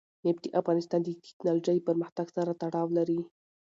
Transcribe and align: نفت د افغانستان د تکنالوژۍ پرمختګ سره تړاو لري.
نفت 0.25 0.43
د 0.45 0.47
افغانستان 0.59 0.99
د 1.03 1.07
تکنالوژۍ 1.25 1.77
پرمختګ 1.87 2.27
سره 2.35 2.51
تړاو 2.61 2.87
لري. 2.97 3.19